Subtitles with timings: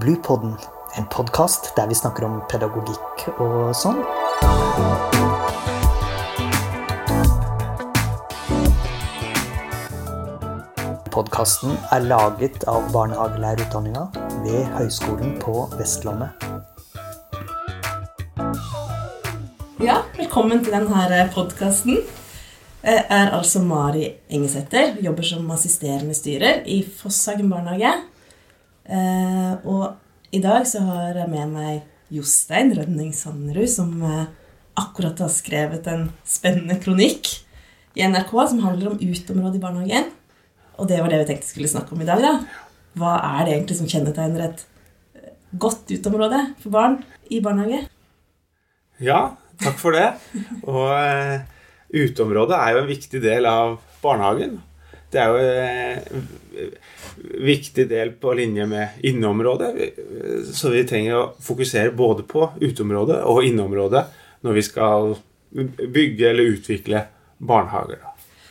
[0.00, 0.56] Bluepodden,
[0.96, 4.02] en podkast der vi snakker om pedagogikk og sånn.
[11.14, 14.02] Podkasten er laget av barnehagelærerutdanninga
[14.42, 16.44] ved Høgskolen på Vestlandet.
[19.80, 22.02] Ja, velkommen til denne podkasten.
[22.84, 27.94] Jeg er altså Mari Engesæter, jobber som assisterende styrer i Fosshagen barnehage.
[28.86, 34.28] Eh, og i dag så har jeg med meg Jostein Rønning Sanderud, som eh,
[34.78, 37.32] akkurat har skrevet en spennende kronikk
[37.96, 40.12] i NRK som handler om uteområdet i barnehagen.
[40.76, 42.22] Og det var det vi tenkte skulle snakke om i dag.
[42.22, 42.62] da.
[42.96, 44.64] Hva er det egentlig som kjennetegner et
[45.16, 47.00] eh, godt uteområde for barn
[47.32, 47.86] i barnehage?
[49.02, 50.06] Ja, takk for det.
[50.64, 51.42] Og uh,
[51.92, 54.60] uteområdet er jo en viktig del av barnehagen.
[55.16, 55.38] Det er jo
[56.60, 56.74] en
[57.46, 59.70] viktig del på linje med inneområdet.
[60.52, 64.04] Så vi trenger å fokusere både på uteområdet og inneområdet
[64.44, 65.14] når vi skal
[65.80, 67.06] bygge eller utvikle
[67.38, 68.02] barnehager.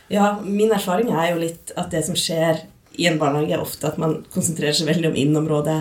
[0.08, 3.90] Ja, min erfaring er jo litt at det som skjer i en barnehage, er ofte
[3.90, 5.80] at man konsentrerer seg veldig om inneområdet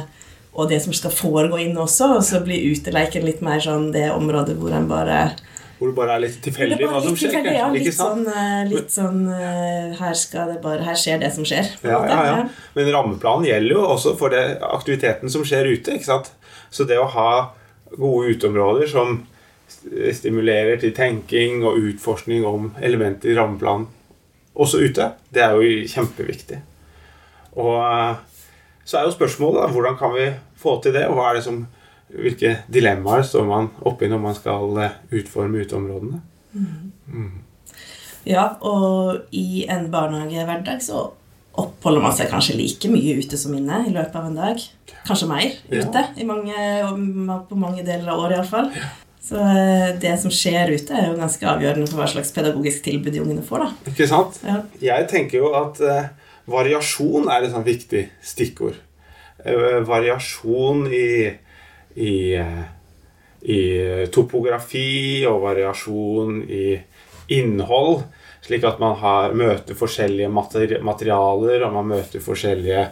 [0.55, 4.07] og det som skal foregå inne også, og så blir uteleiken litt mer sånn det
[4.15, 5.19] området hvor en bare
[5.79, 7.49] hvor det bare er litt tilfeldig hva som skjer.
[7.55, 11.47] Ja, litt sånn, eh, litt sånn eh, her, skal det bare, her skjer det som
[11.49, 11.73] skjer.
[11.83, 12.39] Ja, ja, ja.
[12.77, 15.99] Men rammeplanen gjelder jo også for det, aktiviteten som skjer ute.
[15.99, 16.33] ikke sant?
[16.75, 17.31] Så det å ha
[17.95, 19.21] gode uteområder som
[20.15, 23.89] stimulerer til tenking og utforskning om elementer i rammeplanen
[24.55, 26.61] også ute, det er jo kjempeviktig.
[27.59, 28.15] Og eh,
[28.85, 30.29] så er jo spørsmålet da, hvordan kan vi
[30.61, 31.65] få til det, og hva er det som
[32.15, 36.21] hvilke dilemmaer står man oppi når man skal eh, utforme uteområdene.
[36.55, 36.93] Mm.
[37.11, 37.33] Mm.
[38.25, 41.11] Ja, og i en barnehagehverdag så
[41.61, 44.63] oppholder man seg kanskje like mye ute som inne i løpet av en dag.
[45.05, 46.27] Kanskje mer ute ja.
[46.27, 48.71] mange, på mange deler av året iallfall.
[48.75, 48.91] Ja.
[49.25, 53.15] Så eh, det som skjer ute, er jo ganske avgjørende for hva slags pedagogisk tilbud
[53.15, 53.65] de ungene får.
[53.65, 53.93] da.
[53.95, 54.41] Ikke sant?
[54.45, 54.59] Ja.
[54.83, 56.11] Jeg tenker jo at uh,
[56.51, 58.77] variasjon er et sånt viktig stikkord.
[59.41, 61.07] Uh, variasjon i
[61.95, 62.35] i,
[63.43, 63.61] i
[64.13, 66.67] topografi og variasjon i
[67.35, 68.03] innhold.
[68.45, 70.29] Slik at man har, møter forskjellige
[70.85, 72.89] materialer, og man møter forskjellige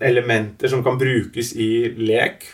[0.00, 2.46] elementer som kan brukes i lek,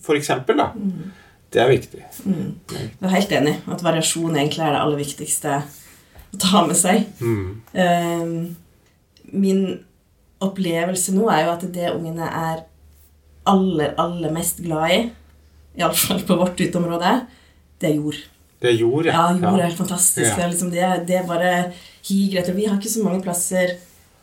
[0.00, 0.30] f.eks.
[0.48, 1.12] Mm.
[1.52, 2.02] Det er viktig.
[2.24, 2.52] Mm.
[2.70, 5.58] Jeg er helt enig at variasjon egentlig er det aller viktigste
[6.32, 7.08] å ta med seg.
[7.20, 7.48] Mm.
[7.76, 8.36] Um,
[9.32, 9.64] min
[10.42, 12.64] opplevelse nå er jo at det ungene er
[13.48, 15.00] aller, aller mest glad i,
[15.80, 17.14] iallfall på vårt uteområde,
[17.80, 18.18] det er jord.
[18.62, 19.14] Det er jord, ja.
[19.16, 20.26] Ja, jord er helt fantastisk.
[20.28, 20.34] Ja.
[20.36, 21.54] Det, er liksom, det, det, er bare
[22.06, 23.74] higer etter Vi har ikke så mange plasser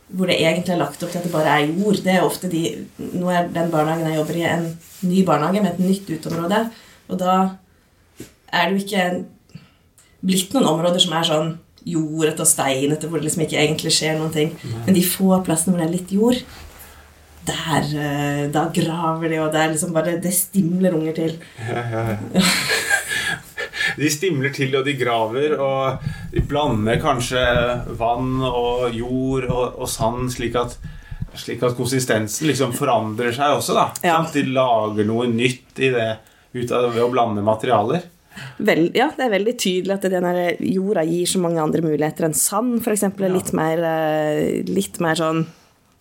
[0.10, 2.00] hvor det egentlig er lagt opp til at det bare er jord.
[2.06, 2.64] Det er ofte de,
[2.98, 4.70] Nå er den barnehagen jeg jobber i, en
[5.06, 6.62] ny barnehage med et nytt uteområde.
[7.10, 7.36] Og da
[8.50, 9.10] er det jo ikke
[10.26, 11.52] blitt noen områder som er sånn
[11.90, 14.56] jordete og steinete, hvor det liksom ikke egentlig skjer noen ting.
[14.86, 16.42] Men de få plassene hvor det er litt jord,
[17.50, 21.36] der, eh, da graver de, og det er liksom bare Det stimler unger til.
[21.68, 22.44] Ja, ja, ja.
[24.00, 27.42] De stimler til, og de graver, og de blander kanskje
[28.00, 30.78] vann og jord og, og sand, slik at,
[31.34, 33.76] slik at, konsistensen liksom forandrer seg også.
[33.76, 34.22] da ja.
[34.22, 36.10] Sånn de lager noe nytt i det
[36.56, 38.08] ut av, ved å blande materialer.
[38.64, 40.34] Vel, ja, det er veldig tydelig at denne
[40.64, 43.04] jorda gir så mange andre muligheter enn sand, f.eks.
[43.10, 43.32] Ja.
[43.34, 45.44] Litt, mer, eh, litt mer sånn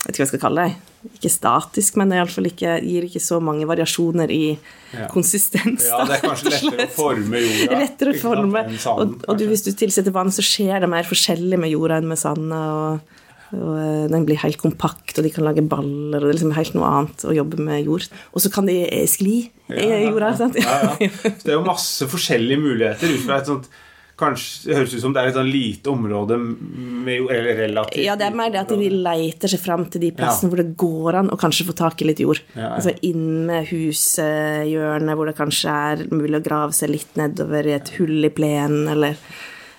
[0.05, 3.39] vet ikke hva jeg skal kalle det ikke statisk, men det ikke, gir ikke så
[3.43, 5.07] mange variasjoner i ja.
[5.13, 5.87] konsistens.
[5.87, 7.79] Ja, det er kanskje lettere å forme jorda.
[7.85, 11.07] Lettere å forme, sanden, og, og du, hvis du tilsetter vann, så skjer det mer
[11.09, 12.61] forskjellig med jorda enn med sanda.
[12.75, 13.19] og,
[13.55, 16.57] og eh, Den blir helt kompakt, og de kan lage baller, og det er liksom
[16.59, 18.09] helt noe annet å jobbe med jord.
[18.35, 19.37] Og så kan de skli
[19.71, 20.35] i jorda.
[20.41, 20.59] sant?
[20.59, 21.13] Ja, ja.
[21.25, 23.71] Det er jo masse forskjellige muligheter ut fra et sånt
[24.19, 28.27] Kanskje høres ut som det er et sånn lite område med eller relativt Ja, det
[28.27, 30.53] er mer det at de leiter seg fram til de plassene ja.
[30.53, 32.41] hvor det går an å kanskje få tak i litt jord.
[32.57, 32.73] Ja, ja.
[32.81, 37.95] Altså inne hushjørnet hvor det kanskje er mulig å grave seg litt nedover i et
[37.99, 39.21] hull i plenen, eller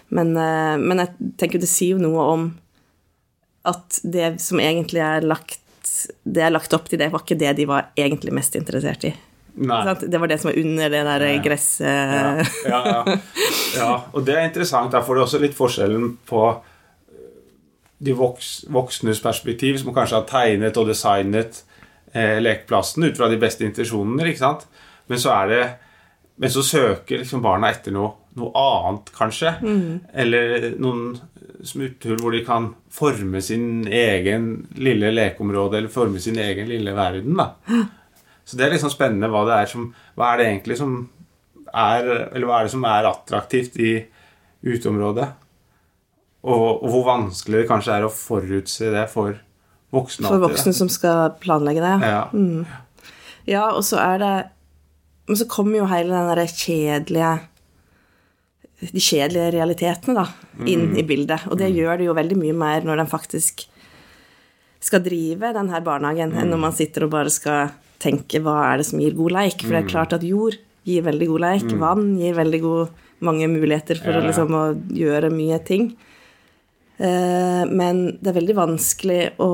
[0.10, 2.46] men, eh, men, jeg tenker det sier jo noe om
[3.70, 5.60] at det som egentlig er lagt
[6.24, 9.12] det er lagt opp til, det var ikke det de var egentlig mest interessert i.
[9.56, 13.18] Det var det som var under det der gresset ja, ja,
[13.76, 14.92] ja, og det er interessant.
[14.94, 16.44] Der får du også litt forskjellen på
[18.00, 21.64] de voks, voksnes perspektiv, som kanskje har tegnet og designet
[22.14, 24.66] eh, lekeplassen ut fra de beste intensjonene, ikke sant?
[25.12, 25.64] Men så er det
[26.40, 29.52] men så søker liksom barna etter noe, noe annet, kanskje.
[29.60, 29.96] Mm.
[30.24, 31.18] Eller noen
[31.68, 34.46] smutthull hvor de kan forme sin egen
[34.80, 37.36] lille lekeområde, eller forme sin egen lille verden.
[37.36, 37.50] da.
[38.50, 40.96] Så det er liksom spennende hva det er som Hva er det egentlig som
[41.70, 43.92] er Eller hva er det som er attraktivt i
[44.66, 45.28] uteområdet?
[46.40, 49.36] Og, og hvor vanskelig det kanskje er å forutse det for
[49.92, 50.30] voksne.
[50.30, 51.96] For voksne som skal planlegge det.
[52.08, 52.24] ja.
[52.34, 52.64] Mm.
[53.50, 53.70] Ja.
[53.74, 54.34] Og så er det
[55.28, 57.34] Men så kommer jo hele den derre kjedelige
[58.80, 61.46] De kjedelige realitetene, da, inn i bildet.
[61.52, 63.66] Og det gjør det jo veldig mye mer når den faktisk
[64.80, 68.80] skal drive den her barnehagen, enn når man sitter og bare skal tenke hva er
[68.80, 69.64] det som gir god leik.
[69.64, 70.58] For det er klart at jord
[70.88, 71.70] gir veldig god leik.
[71.82, 75.92] Vann gir veldig god, mange muligheter for Ja, å, liksom, å gjøre mye ting.
[77.00, 79.52] Eh, men det er veldig vanskelig å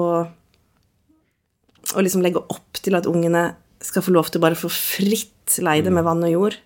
[1.96, 3.52] å liksom legge opp til at ungene
[3.84, 6.58] skal få lov til å bare få fritt leide med vann og jord.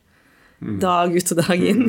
[0.59, 1.85] Dag ut og dag inn.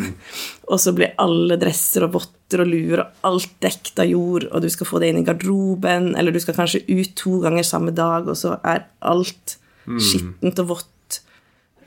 [0.70, 4.62] Og så blir alle dresser og votter og luer og alt dekt av jord, og
[4.62, 7.94] du skal få det inn i garderoben, eller du skal kanskje ut to ganger samme
[7.94, 9.56] dag, og så er alt
[9.86, 10.88] skittent og vått.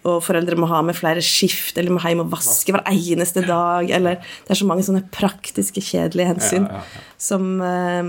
[0.04, 3.88] Og foreldre må ha med flere skift, eller må hjem og vaske hver eneste dag.
[3.88, 7.10] Eller det er så mange sånne praktiske, kjedelige hensyn Ja, ja, ja.
[7.24, 8.04] Som, eh,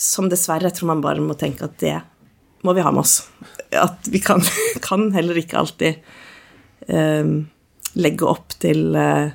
[0.00, 1.98] som dessverre jeg tror man bare må tenke at det
[2.64, 3.18] må vi ha med oss.
[3.76, 4.40] At vi kan,
[4.88, 6.00] kan heller ikke alltid
[6.88, 7.32] eh,
[8.00, 9.34] legge opp til eh,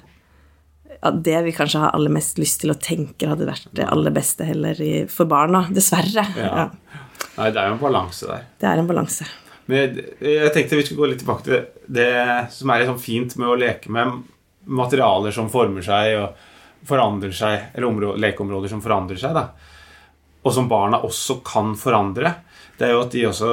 [0.99, 4.11] at det vi kanskje har aller mest lyst til å tenke hadde vært det aller
[4.15, 4.81] beste heller
[5.13, 5.67] for barna.
[5.71, 6.25] Dessverre.
[6.35, 6.65] Ja.
[6.65, 7.05] Ja.
[7.37, 8.49] Nei, det er jo en balanse der.
[8.59, 9.27] Det er en balanse.
[9.69, 12.11] Men jeg, tenkte vi skulle gå litt tilbake til det
[12.53, 14.23] som er sånn fint med å leke med
[14.69, 19.49] materialer som former seg og forandrer seg, eller områder, lekeområder som forandrer seg, da.
[20.41, 22.33] Og som barna også kan forandre.
[22.79, 23.51] Det er jo at de også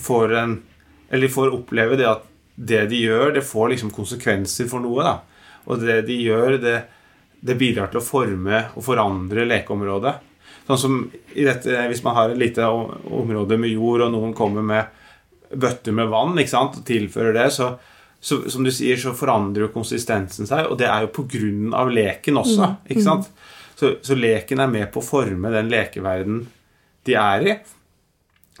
[0.00, 0.58] får en
[1.10, 2.24] Eller får oppleve det at
[2.54, 5.14] det de gjør, det får liksom konsekvenser for noe, da.
[5.70, 6.74] Og det de gjør, det,
[7.40, 10.12] det bidrar til å forme og forandre lekeområdet.
[10.68, 10.96] Sånn som
[11.32, 14.94] i dette, Hvis man har et lite område med jord, og noen kommer med
[15.48, 17.70] bøtter med vann ikke sant, og tilfører det, så,
[18.20, 20.66] så som du sier, så forandrer jo konsistensen seg.
[20.68, 22.60] Og det er jo på grunn av leken også.
[22.90, 23.30] ikke sant?
[23.78, 26.42] Så, så leken er med på å forme den lekeverden
[27.08, 27.56] de er i.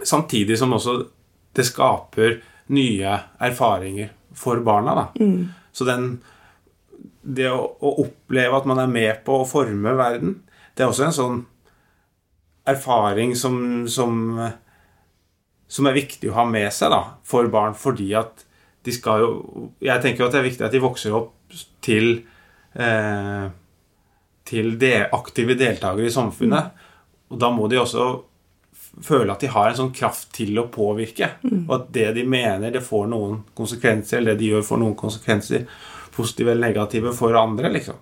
[0.00, 0.96] Samtidig som også
[1.58, 2.38] det skaper
[2.72, 4.94] nye erfaringer for barna.
[4.94, 5.06] da.
[5.74, 6.20] Så den,
[7.20, 10.38] det å, å oppleve at man er med på å forme verden,
[10.76, 11.40] det er også en sånn
[12.68, 14.18] erfaring som, som,
[15.68, 18.44] som er viktig å ha med seg da, for barn, fordi at
[18.86, 19.30] de skal jo
[19.82, 21.34] Jeg tenker jo at det er viktig at de vokser opp
[21.84, 22.12] til
[22.78, 23.48] eh,
[24.48, 26.72] til de aktive deltakere i samfunnet.
[27.28, 28.06] Og da må de også
[29.04, 31.34] føle at de har en sånn kraft til å påvirke.
[31.66, 34.96] Og at det de mener, det får noen konsekvenser, eller det de gjør, får noen
[34.98, 35.66] konsekvenser,
[36.16, 37.70] positive eller negative, for andre.
[37.76, 38.00] liksom.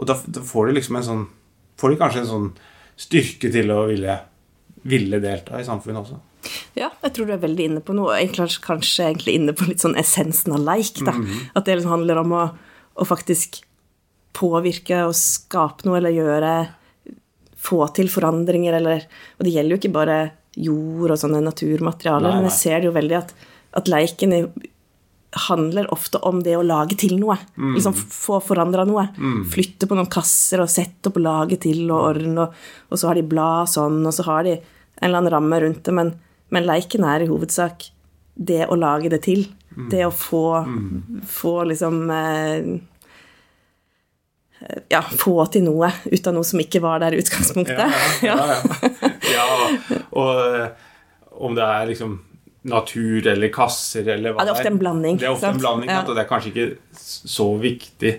[0.00, 1.28] Og da, da får de liksom en sånn
[1.80, 2.48] Får de kanskje en sånn
[3.00, 4.18] styrke til å ville,
[4.90, 6.18] ville delta i samfunnet også.
[6.78, 8.16] Ja, jeg tror du er veldig inne på noe.
[8.32, 11.00] Kanskje, kanskje egentlig inne på litt sånn essensen av leik.
[11.04, 11.12] da.
[11.56, 12.44] At det liksom handler om å,
[12.96, 13.60] å faktisk
[14.36, 16.52] påvirke og skape noe, eller gjøre
[17.60, 19.02] Få til forandringer, eller
[19.36, 20.14] Og det gjelder jo ikke bare
[20.56, 23.34] jord og sånne naturmaterialer, Nei, men jeg ser det jo veldig at,
[23.76, 24.70] at leiken i-
[25.30, 27.36] handler ofte om det å lage til noe.
[27.54, 29.06] Liksom få forandra noe.
[29.52, 33.10] Flytte på noen kasser og sette opp og lage til og ordne, og, og så
[33.10, 36.12] har de blad sånn, og så har de en eller annen ramme rundt det, men,
[36.52, 37.86] men leiken er i hovedsak
[38.34, 39.46] det å lage det til.
[39.90, 40.44] Det å få,
[41.30, 42.70] få liksom eh,
[44.90, 47.78] Ja, få til noe ut av noe som ikke var der i utgangspunktet.
[48.26, 49.12] ja, ja.
[49.30, 49.46] ja,
[50.20, 50.90] og eh,
[51.40, 52.18] om det er liksom
[52.62, 55.58] natur eller kasser eller hva Ja, det er ofte en blanding, Det er ofte en
[55.62, 56.02] blanding, Ja.
[56.04, 58.18] og det er kanskje ikke så viktig.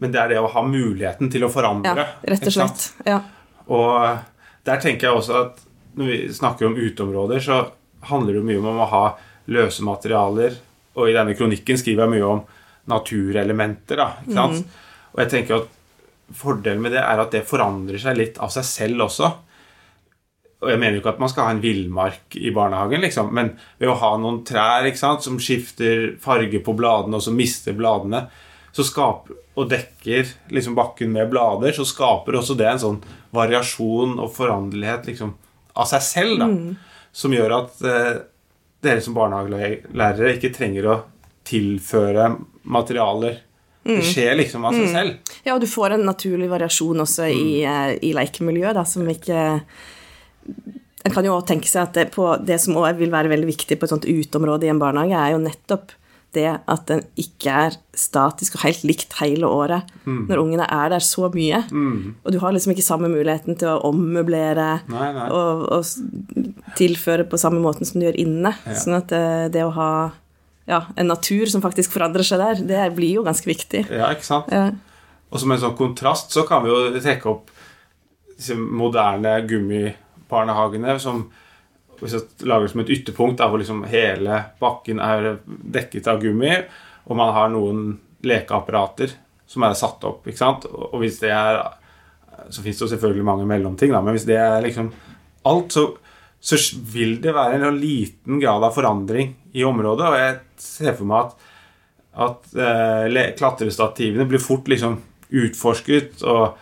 [0.00, 1.94] Men det er det å ha muligheten til å forandre.
[1.96, 2.92] Ja, rett og slett.
[3.06, 3.20] Ja.
[3.68, 4.18] Og
[4.64, 5.60] der tenker jeg også at
[5.96, 7.70] når vi snakker om uteområder, så
[8.08, 9.04] handler det mye om å ha
[9.48, 10.56] løse materialer.
[10.96, 12.42] Og i denne kronikken skriver jeg mye om
[12.90, 13.96] naturelementer.
[13.96, 14.66] da, ikke sant?
[15.14, 15.68] Og jeg tenker at
[16.34, 19.32] fordelen med det er at det forandrer seg litt av seg selv også.
[20.64, 23.52] Og jeg mener jo ikke at man skal ha en villmark i barnehagen, liksom, men
[23.78, 28.24] ved å ha noen trær sant, som skifter farge på bladene, og som mister bladene,
[28.74, 33.00] så skaper, og dekker liksom bakken med blader, så skaper også det en sånn
[33.34, 35.34] variasjon og foranderlighet liksom,
[35.78, 36.48] av seg selv, da,
[37.14, 38.12] som gjør at eh,
[38.84, 41.00] dere som barnehagelærere ikke trenger å
[41.46, 42.32] tilføre
[42.66, 43.42] materialer.
[43.84, 45.32] Det skjer liksom av seg selv.
[45.44, 49.60] Ja, og du får en naturlig variasjon også i, eh, i lekemiljøet, da, som ikke
[51.04, 53.50] En kan jo også tenke seg at det, på, det som også vil være veldig
[53.50, 55.92] viktig på et sånt uteområde i en barnehage, er jo nettopp
[56.34, 59.90] det at den ikke er statisk og helt likt hele året.
[60.02, 61.60] Når ungene er der så mye.
[62.24, 65.28] Og du har liksom ikke samme muligheten til å ommøblere Nei, nei.
[65.30, 68.54] og, og tilføre på samme måten som du gjør inne.
[68.64, 68.76] Ja.
[68.80, 69.22] Sånn at det,
[69.54, 69.92] det å ha
[70.70, 73.84] ja, en natur som faktisk forandrer seg der, det blir jo ganske viktig.
[73.92, 74.50] Ja, ikke sant?
[74.52, 74.70] Ja.
[75.30, 77.52] Og som en sånn kontrast så kan vi jo trekke opp
[78.34, 79.36] disse moderne
[80.34, 81.24] gummibarnehagene som
[82.00, 86.56] hvis jeg lager som et ytterpunkt der hvor liksom hele bakken er dekket av gummi,
[87.06, 87.94] og man har noen
[88.26, 89.14] lekeapparater
[89.46, 90.26] som er satt opp.
[90.26, 90.66] ikke sant?
[90.66, 91.62] Og hvis det er
[92.50, 94.90] Så fins det jo selvfølgelig mange mellomting, da, men hvis det er liksom
[95.46, 95.84] alt, så,
[96.42, 96.58] så
[96.92, 100.08] vil det være en liten grad av forandring i området.
[100.10, 101.36] Og jeg ser for meg at
[102.14, 104.98] at eh, klatrestativene blir fort liksom
[105.34, 106.58] utforsket, og,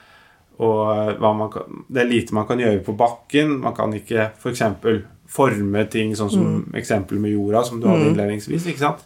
[0.62, 3.59] og eh, kan, det er lite man kan gjøre på bakken.
[3.64, 4.62] Man kan ikke f.eks.
[5.33, 8.69] forme ting sånn som eksempelet med jorda, som du hadde innledningsvis.
[8.71, 9.04] ikke sant?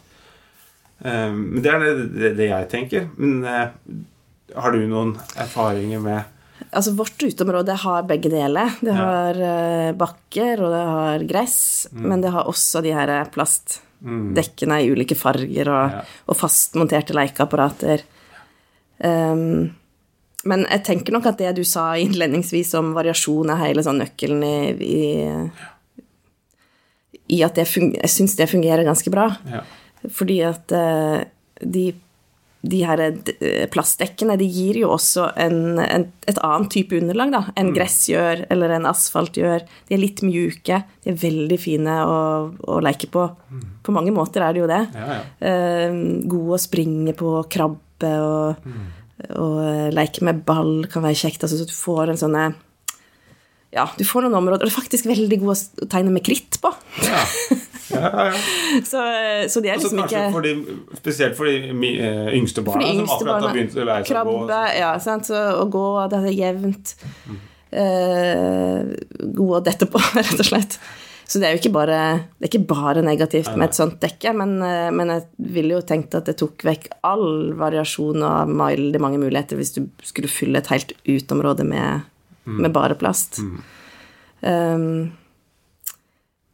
[1.01, 3.09] Eh, men det er det, det, det jeg tenker.
[3.17, 3.69] Men uh,
[4.57, 6.33] har du noen erfaringer med
[6.73, 8.71] Altså, vårt uteområde har begge deler.
[8.81, 9.91] Det har ja.
[9.95, 11.59] bakker, og det har gress,
[11.93, 16.01] men det har også de her plastdekkene i ulike farger og, Ja.
[16.25, 18.03] og fastmonterte lekeapparater.
[18.97, 19.69] Um,
[20.47, 24.43] men jeg tenker nok at det du sa innledningsvis om variasjon er hele sånn nøkkelen
[24.47, 25.01] i, i,
[27.37, 29.31] i at det fun jeg syns det fungerer ganske bra.
[29.51, 29.65] ja.
[30.13, 31.23] Fordi at eh,
[31.59, 31.87] de,
[32.67, 37.41] de her eh, plastdekkene de gir jo også en, en, et annet type underlag da,
[37.59, 39.65] enn gress gjør, eller en asfalt gjør.
[39.89, 42.19] De er litt mjuke, de er veldig fine å,
[42.53, 43.25] å leke på.
[43.83, 44.83] På mange måter er det jo det.
[44.95, 45.19] Ja, ja.
[45.49, 45.99] Eh,
[46.29, 48.69] gode å springe på, krabbe og,
[49.33, 51.43] og eh, leke med ball kan være kjekt.
[51.43, 52.43] Altså, så du får en sånne
[53.73, 56.59] Ja, du får noen områder Og det er faktisk veldig gode å tegne med kritt
[56.63, 56.71] på.
[57.03, 57.23] ja.
[57.91, 58.37] ja, ja.
[58.91, 60.53] Så, eh, så de er Altså, liksom ikke for de,
[60.99, 63.47] spesielt for de eh, yngste barna de som yngste akkurat barna.
[63.47, 64.37] har begynt å lære seg å gå.
[64.37, 65.29] Krabbe, ja, sant?
[65.31, 66.95] Så, å gå, det er jevnt.
[67.71, 68.79] Eh,
[69.39, 70.77] god å dette på, rett og slett.
[71.27, 71.99] Så det er jo ikke bare,
[72.39, 75.25] det ikke bare negativt med et sånt dekke, men, eh, men jeg
[75.57, 79.81] ville jo tenkt at det tok vekk all variasjon og veldig mange muligheter hvis du
[80.07, 82.07] skulle fylle et helt utområde med,
[82.47, 83.41] med bare plast.
[84.39, 85.09] Um,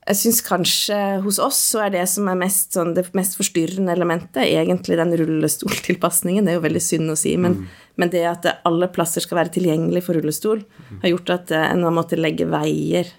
[0.04, 3.94] jeg syns kanskje hos oss så er det som er mest sånn, det mest forstyrrende
[3.94, 6.44] elementet, egentlig den rullestoltilpasningen.
[6.44, 7.62] Det er jo veldig synd å si, men,
[8.02, 10.66] men det at alle plasser skal være tilgjengelig for rullestol,
[11.04, 13.14] har gjort at eh, en har måttet legge veier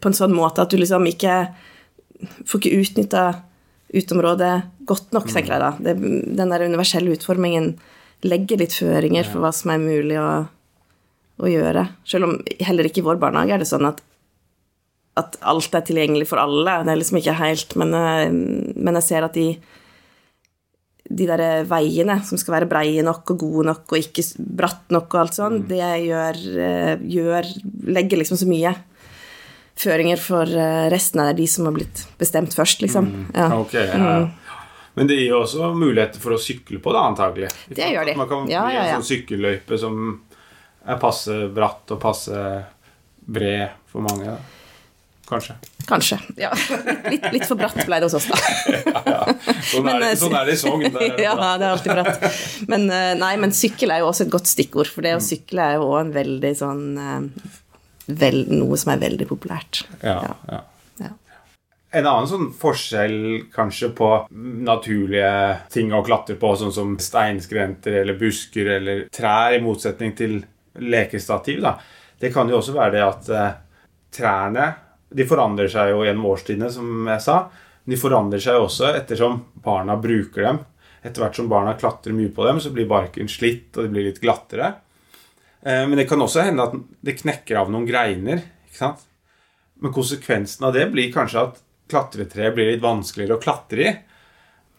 [0.00, 1.34] på en sånn måte at du liksom ikke
[2.48, 3.24] får ikke utnytta
[3.94, 4.54] uteområdet
[4.88, 5.70] godt nok, tenker jeg da.
[5.78, 5.94] Det,
[6.38, 7.74] den der universelle utformingen
[8.24, 10.28] legger litt føringer for hva som er mulig å,
[11.44, 11.86] å gjøre.
[12.08, 14.02] Selv om heller ikke i vår barnehage er det sånn at
[15.14, 16.80] at alt er tilgjengelig for alle.
[16.82, 19.54] Det er liksom ikke helt Men, eh, men jeg ser at de
[21.04, 24.24] de der veiene som skal være breie nok og gode nok og ikke
[24.56, 27.48] bratt nok og alt sånn, det gjør, eh, gjør
[27.92, 28.72] Legger liksom så mye
[29.80, 33.08] føringer for eh, resten av er de som har blitt bestemt først, liksom.
[33.34, 33.48] Ja.
[33.58, 34.14] Ok, ja.
[34.94, 37.48] Men det gir jo også muligheter for å sykle på, da, antagelig.
[37.74, 38.14] Det gjør de.
[38.20, 38.94] Man kan Ja, bli ja, ja.
[38.94, 39.96] en sånn sykkelløype som
[40.86, 42.42] er passe bratt og passe
[43.24, 44.36] bred for mange.
[44.36, 44.36] da.
[45.24, 45.54] Kanskje.
[45.88, 46.18] Kanskje.
[46.38, 46.50] Ja.
[47.10, 48.36] Litt, litt for bratt ble det hos oss, da.
[49.72, 50.84] Sånn, Men, er, det, eh, sånn er det i Sogn.
[50.84, 52.26] er det ja, det er alltid bratt.
[52.70, 55.64] Men, eh, nei, men sykkel er jo også et godt stikkord, for det å sykle
[55.72, 56.84] er jo òg en veldig sånn
[58.06, 59.84] vel, Noe som er veldig populært.
[60.02, 60.36] Ja, Ja.
[60.50, 60.60] ja.
[61.00, 61.10] Ja.
[61.94, 68.18] En annen sånn forskjell kanskje på naturlige ting å klatre på, sånn som steinskrenter eller
[68.18, 70.40] busker eller trær, i motsetning til
[70.78, 71.76] lekestativ, da.
[72.18, 73.54] Det kan jo også være det at eh,
[74.14, 74.74] trærne
[75.14, 77.36] de forandrer seg jo gjennom årstidene, som jeg sa.
[77.84, 80.58] De forandrer seg også ettersom barna bruker dem.
[81.04, 84.08] Etter hvert som barna klatrer mye på dem, så blir barken slitt, og de blir
[84.08, 84.72] litt glattere.
[85.64, 88.42] Eh, Men det kan også hende at det knekker av noen greiner.
[88.68, 89.04] ikke sant?
[89.80, 93.94] Men konsekvensen av det blir kanskje at klatretreet blir litt vanskeligere å klatre i.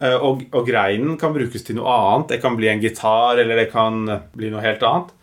[0.02, 2.28] Eh, Og, og greinen kan brukes til noe annet.
[2.36, 5.14] Det kan bli en gitar, eller det kan bli noe helt annet.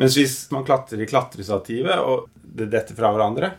[0.00, 3.52] Mens hvis man klatrer i klatrestativet, og det detter fra hverandre,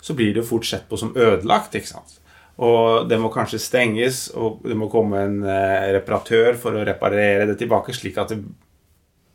[0.00, 1.74] så blir det fort sett på som ødelagt.
[1.74, 2.18] ikke sant?
[2.58, 7.46] Og det må kanskje stenges, og det må komme en eh, reparatør for å reparere
[7.46, 8.38] det tilbake, slik at det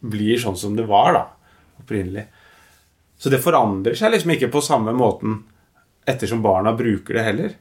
[0.02, 1.24] blir sånn som det var da,
[1.82, 2.26] opprinnelig.
[3.22, 5.44] Så det forandrer seg liksom ikke på samme måten
[6.10, 7.52] ettersom barna bruker det heller.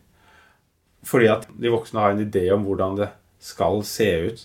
[1.07, 3.11] Fordi at de voksne har en idé om hvordan det
[3.41, 4.43] skal se ut.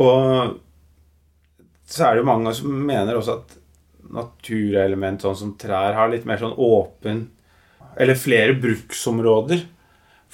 [0.00, 0.54] Og
[1.84, 3.56] så er det jo mange som mener også at
[4.14, 7.30] naturelement sånn som trær har litt mer sånn åpen
[7.96, 9.60] Eller flere bruksområder.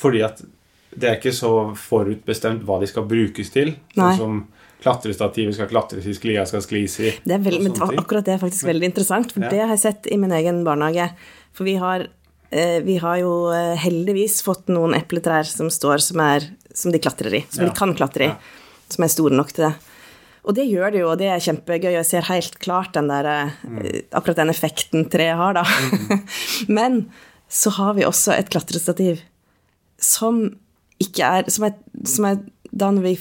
[0.00, 0.38] Fordi at
[0.96, 3.74] det er ikke så forutbestemt hva de skal brukes til.
[3.98, 4.14] Nei.
[4.16, 4.38] Sånn som
[4.82, 7.10] klatrestativet skal klatres i, sklia skal sklis i.
[7.24, 9.50] Det er vel, men akkurat det er faktisk veldig interessant, for Ja.
[9.50, 11.10] det har jeg sett i min egen barnehage.
[11.52, 12.06] For vi har,
[12.50, 16.98] eh, vi har jo eh, heldigvis fått noen epletrær som står som, er, som de
[16.98, 17.70] klatrer i, som Ja.
[17.70, 18.36] de kan klatre i, Ja.
[18.88, 19.74] som er store nok til det.
[20.42, 21.92] Og det gjør det jo, og det er kjempegøy.
[21.92, 24.02] Jeg ser helt klart den der, eh, Mm.
[24.12, 25.64] akkurat den effekten treet har, da.
[26.68, 27.10] men
[27.48, 29.20] så har vi også et klatrestativ
[29.98, 30.56] som
[31.00, 32.38] ikke er Som er, som er
[32.70, 33.14] Da når vi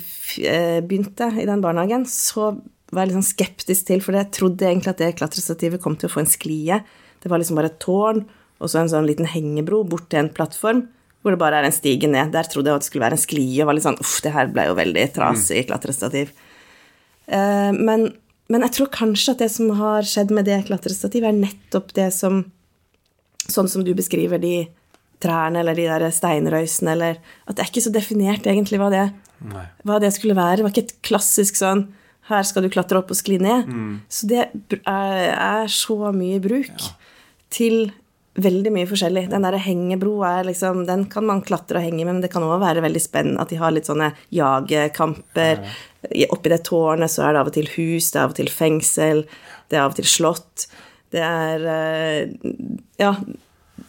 [0.45, 2.53] eh, begynte i den barnehagen, så
[2.89, 6.09] var jeg litt sånn skeptisk til, for jeg trodde egentlig at det klatrestativet kom til
[6.09, 6.79] å få en sklie.
[7.21, 8.23] Det var liksom bare et tårn
[8.59, 10.87] og så en sånn liten hengebro bort til en plattform
[11.19, 12.31] hvor det bare er en stige ned.
[12.31, 14.31] Der trodde jeg at det skulle være en sklie, og var litt sånn uff, det
[14.31, 16.31] her ble jo veldig trasig klatrestativ.
[17.27, 18.05] Eh, men,
[18.47, 22.11] men jeg tror kanskje at det som har skjedd med det klatrestativet, er nettopp det
[22.15, 22.45] som
[23.49, 24.67] Sånn som du beskriver de
[25.23, 27.15] trærne eller de der steinrøysene, eller
[27.49, 29.05] At det er ikke så definert egentlig hva det,
[29.39, 29.65] Nei.
[29.87, 30.59] hva det skulle være.
[30.59, 31.87] Det var ikke et klassisk sånn
[32.29, 33.69] her skal du klatre opp og skli ned.
[34.11, 36.85] Så det er, er så mye bruk
[37.53, 37.89] til
[38.39, 39.25] veldig mye forskjellig.
[39.31, 42.45] Den der hengebroa er liksom, den kan man klatre og henge med, men det kan
[42.45, 45.63] òg være veldig spennende at de har litt sånne jagekamper.
[46.05, 46.29] Ja.
[46.31, 48.53] Oppi det tårnet så er det av og til hus, det er av og til
[48.53, 49.25] fengsel,
[49.67, 50.69] det er av og til slott.
[51.09, 52.51] Det er eh,
[53.01, 53.15] Ja,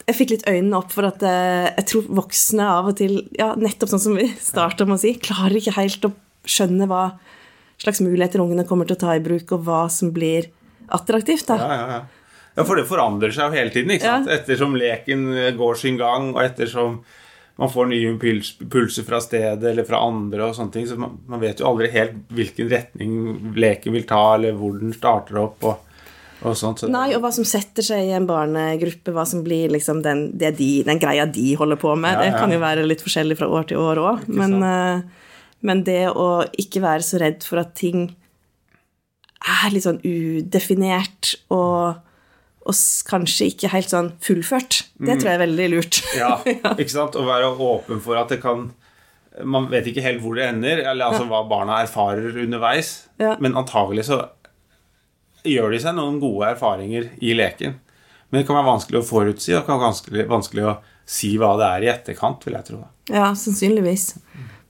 [0.07, 3.53] jeg fikk litt øynene opp for at eh, jeg tror voksne av og til, ja,
[3.59, 6.13] nettopp sånn som vi starta med å si, klarer ikke helt å
[6.49, 7.05] skjønne hva
[7.81, 10.51] slags muligheter ungene kommer til å ta i bruk, og hva som blir
[10.93, 11.47] attraktivt.
[11.49, 11.57] da.
[11.61, 12.37] Ja, ja, ja.
[12.59, 13.95] ja, for det forandrer seg jo hele tiden.
[13.97, 14.29] ikke sant?
[14.31, 14.41] Ja.
[14.41, 17.01] Ettersom leken eh, går sin gang, og ettersom
[17.61, 21.19] man får nye impuls, impulser fra stedet eller fra andre, og sånne ting, så man,
[21.29, 23.17] man vet jo aldri helt hvilken retning
[23.61, 25.65] leken vil ta, eller hvor den starter opp.
[25.69, 25.90] og,
[26.41, 26.83] og sånt.
[26.83, 30.27] Så Nei, og hva som setter seg i en barnegruppe, hva som blir liksom den,
[30.41, 32.17] det de, den greia de holder på med.
[32.17, 34.29] Ja, Det kan jo være litt forskjellig fra år til år òg.
[34.33, 35.27] Men, eh,
[35.67, 36.31] men det å
[36.61, 38.09] ikke være så redd for at ting
[39.41, 42.01] er litt sånn udefinert og,
[42.69, 46.03] og kanskje ikke helt sånn fullført, det tror jeg er veldig lurt.
[46.05, 46.17] Mm.
[46.21, 46.35] Ja,
[46.75, 47.17] ikke sant?
[47.17, 48.71] Å være åpen for at det kan
[49.47, 53.07] Man vet ikke helt hvor det ender, eller altså hva barna erfarer underveis.
[53.23, 53.37] Ja.
[53.41, 54.25] Men antagelig så
[55.47, 57.79] gjør de seg noen gode erfaringer i leken.
[58.31, 60.77] Men det kan være vanskelig å forutsi, og det kan være vanskelig, vanskelig å
[61.11, 62.85] si hva det er i etterkant, vil jeg tro.
[63.11, 64.13] Ja, sannsynligvis.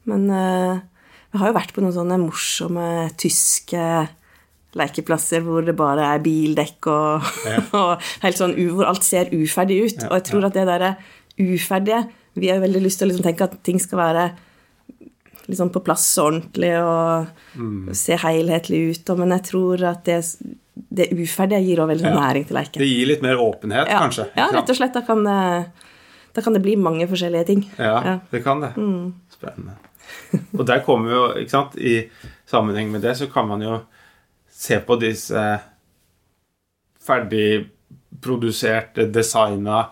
[0.09, 2.87] Men vi har jo vært på noen sånne morsomme
[3.21, 3.83] tyske
[4.79, 7.31] lekeplasser hvor det bare er bildekk og,
[7.81, 10.05] og helt sånn hvor alt ser uferdig ut.
[10.09, 10.95] og jeg tror at det derre
[11.41, 12.05] uferdige
[12.39, 14.25] Vi har jo veldig lyst til å liksom tenke at ting skal være
[15.51, 17.27] liksom på plass ordentlig og
[17.97, 20.19] se helhetlig ut, og, men jeg tror at det,
[20.91, 22.15] det uferdige gir også veldig Ja.
[22.21, 22.81] næring til leken.
[22.83, 24.25] Det gir litt mer åpenhet, Ja, kanskje.
[24.37, 24.95] ja, rett og slett.
[24.97, 25.39] Da kan det,
[26.35, 27.65] da kan det bli mange forskjellige ting.
[27.79, 28.15] Ja, Ja.
[28.17, 28.21] Mm.
[28.31, 28.73] det kan det.
[29.35, 29.75] Spennende.
[30.59, 32.09] Og der kommer jo, ikke sant, i
[32.51, 33.81] sammenheng med det, så kan man jo
[34.51, 35.61] se på disse
[37.07, 39.85] ferdigproduserte, designa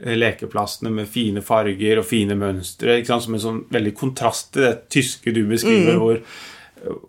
[0.00, 5.32] lekeplassene med fine farger og fine mønstre, som en sånn veldig kontrast til det tyske
[5.34, 6.00] du beskriver, Mm.
[6.00, 7.00] hvor,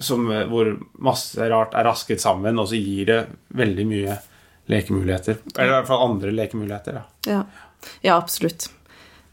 [0.00, 4.18] som, eh, hvor masse rart er rasket sammen, og så gir det veldig mye
[4.70, 5.36] lekemuligheter.
[5.58, 7.42] Eller i hvert fall andre lekemuligheter, Ja, Ja,
[8.02, 8.68] ja absolutt.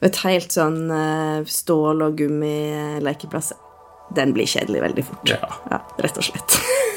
[0.02, 3.54] Et helt sånn eh, stål- og gummilekeplass,
[4.14, 5.30] den blir kjedelig veldig fort.
[5.30, 5.38] Ja.
[5.72, 6.60] Ja, rett og slett.